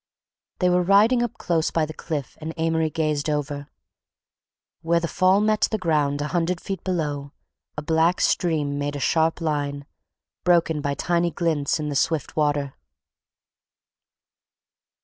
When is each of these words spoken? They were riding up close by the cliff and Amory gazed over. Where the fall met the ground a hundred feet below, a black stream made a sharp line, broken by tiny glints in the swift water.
They 0.57 0.67
were 0.71 0.81
riding 0.81 1.21
up 1.21 1.35
close 1.35 1.69
by 1.69 1.85
the 1.85 1.93
cliff 1.93 2.35
and 2.41 2.55
Amory 2.57 2.89
gazed 2.89 3.29
over. 3.29 3.67
Where 4.81 4.99
the 4.99 5.07
fall 5.07 5.39
met 5.39 5.67
the 5.69 5.77
ground 5.77 6.21
a 6.21 6.29
hundred 6.29 6.59
feet 6.59 6.83
below, 6.83 7.33
a 7.77 7.83
black 7.83 8.19
stream 8.19 8.79
made 8.79 8.95
a 8.95 8.99
sharp 8.99 9.39
line, 9.41 9.85
broken 10.43 10.81
by 10.81 10.95
tiny 10.95 11.29
glints 11.29 11.79
in 11.79 11.89
the 11.89 11.95
swift 11.95 12.35
water. 12.35 12.73